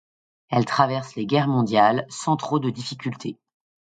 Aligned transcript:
Elle 0.49 0.65
traverse 0.65 1.13
les 1.13 1.27
guerres 1.27 1.47
mondiales 1.47 2.07
sans 2.09 2.35
trop 2.35 2.57
de 2.57 2.71
difficultés. 2.71 3.37